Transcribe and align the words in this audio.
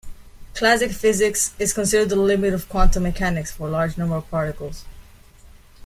Classic 0.55 0.89
physics 0.91 1.53
is 1.59 1.73
considered 1.75 2.09
the 2.09 2.15
limit 2.15 2.55
of 2.55 2.67
quantum 2.67 3.03
mechanics 3.03 3.51
for 3.51 3.69
large 3.69 3.99
number 3.99 4.15
of 4.15 4.27
particles. 4.31 4.83